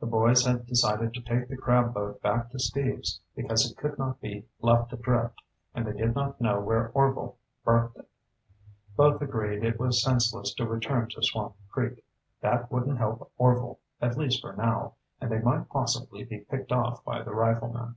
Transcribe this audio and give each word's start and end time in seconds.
The 0.00 0.06
boys 0.06 0.46
had 0.46 0.66
decided 0.66 1.14
to 1.14 1.20
take 1.20 1.46
the 1.46 1.56
crab 1.56 1.94
boat 1.94 2.20
back 2.20 2.50
to 2.50 2.58
Steve's, 2.58 3.20
because 3.36 3.70
it 3.70 3.76
could 3.76 3.96
not 4.00 4.20
be 4.20 4.44
left 4.60 4.92
adrift, 4.92 5.42
and 5.76 5.86
they 5.86 5.92
did 5.92 6.12
not 6.12 6.40
know 6.40 6.58
where 6.58 6.88
Orvil 6.88 7.38
berthed 7.64 7.98
it. 7.98 8.08
Both 8.96 9.22
agreed 9.22 9.62
it 9.62 9.78
was 9.78 10.02
senseless 10.02 10.52
to 10.54 10.66
return 10.66 11.08
to 11.10 11.22
Swamp 11.22 11.54
Creek. 11.70 12.04
That 12.40 12.68
wouldn't 12.72 12.98
help 12.98 13.30
Orvil, 13.38 13.78
at 14.02 14.18
least 14.18 14.40
for 14.40 14.54
now, 14.56 14.94
and 15.20 15.30
they 15.30 15.38
might 15.38 15.68
possibly 15.68 16.24
be 16.24 16.38
picked 16.38 16.72
off 16.72 17.04
by 17.04 17.22
the 17.22 17.32
riflemen. 17.32 17.94